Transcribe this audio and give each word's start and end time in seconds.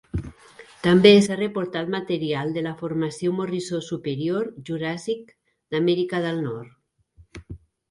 També 0.85 1.09
s'ha 1.25 1.35
reportat 1.41 1.91
material 1.95 2.55
de 2.55 2.63
la 2.69 2.71
Formació 2.79 3.35
Morrisó 3.41 3.83
Superior 3.89 4.49
Juràssic 4.71 5.33
d'Amèrica 5.77 6.25
del 6.27 6.45
Nord. 6.51 7.49